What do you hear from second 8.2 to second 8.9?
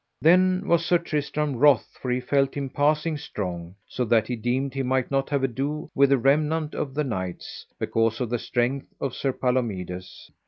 the strength